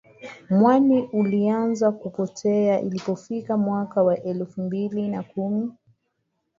[0.49, 5.73] Mwani ulianza kupotea ilipofika mwaka elfu mbili na kumi